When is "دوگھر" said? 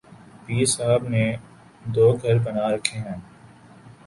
1.95-2.35